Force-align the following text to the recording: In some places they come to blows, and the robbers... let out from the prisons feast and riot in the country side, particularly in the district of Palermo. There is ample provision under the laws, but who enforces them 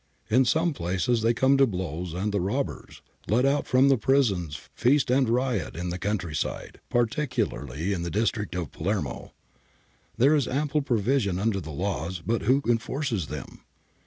In 0.31 0.45
some 0.45 0.73
places 0.73 1.21
they 1.21 1.35
come 1.35 1.57
to 1.57 1.67
blows, 1.67 2.15
and 2.15 2.31
the 2.31 2.41
robbers... 2.41 3.03
let 3.27 3.45
out 3.45 3.67
from 3.67 3.87
the 3.87 3.99
prisons 3.99 4.59
feast 4.73 5.11
and 5.11 5.29
riot 5.29 5.75
in 5.75 5.89
the 5.91 5.99
country 5.99 6.33
side, 6.35 6.79
particularly 6.89 7.93
in 7.93 8.01
the 8.01 8.09
district 8.09 8.55
of 8.55 8.71
Palermo. 8.71 9.31
There 10.17 10.33
is 10.33 10.47
ample 10.47 10.81
provision 10.81 11.37
under 11.37 11.61
the 11.61 11.69
laws, 11.69 12.19
but 12.25 12.41
who 12.41 12.63
enforces 12.67 13.27
them 13.27 13.59